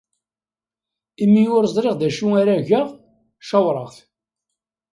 Imi 1.23 1.43
ur 1.57 1.63
ẓriɣ 1.75 1.95
d 1.97 2.01
acu 2.07 2.27
ara 2.41 2.55
geɣ, 2.69 2.87
cawṛeɣ-t. 3.47 3.95